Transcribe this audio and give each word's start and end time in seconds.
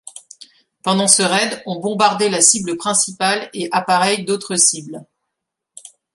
Pendant 0.81 1.07
ce 1.07 1.21
raid, 1.21 1.61
ont 1.67 1.79
bombardé 1.79 2.27
la 2.27 2.41
cible 2.41 2.75
principale 2.75 3.51
et 3.53 3.69
appareils 3.71 4.25
d'autres 4.25 4.55
cibles. 4.55 5.05